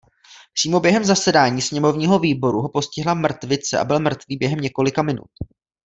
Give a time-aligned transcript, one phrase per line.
[0.53, 5.31] Přímo během zasedání sněmovního výboru ho postihla mrtvice a byl mrtvý během několika minut.